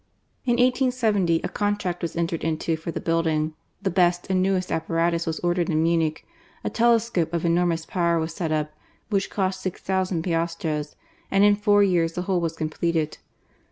[0.45, 3.53] In 1870, a contract was entered into for the building;
[3.83, 6.25] the best and newest apparatus was ordered in Munich;
[6.63, 8.71] a telescope of enormous power was set up,
[9.11, 10.95] which cost six thousand piastres,
[11.29, 13.19] and in four years the whole was completed.